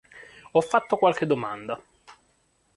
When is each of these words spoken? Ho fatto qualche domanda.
Ho 0.53 0.61
fatto 0.61 0.97
qualche 0.97 1.27
domanda. 1.27 1.79